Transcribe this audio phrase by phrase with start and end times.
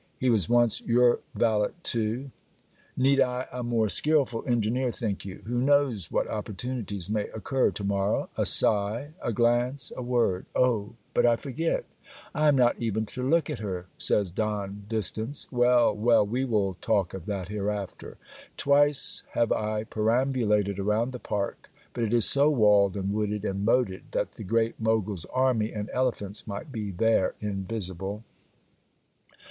[0.17, 2.31] He was once your valet too.
[2.97, 5.43] Need I a more skilful engineer think you?
[5.45, 8.27] Who knows what opportunities may occur to morrow?
[8.35, 11.85] A sigh, a glance, a word Oh, but I forget!
[12.33, 15.45] I am not even to look at her, says Don Distance.
[15.51, 15.93] Well!
[15.93, 16.25] well!
[16.25, 18.17] we will talk of that hereafter.
[18.57, 23.63] Twice have I perambulated around the park; but it is so walled and wooded and
[23.63, 28.23] moated that the great Mogul's army and elephants might be there invisible.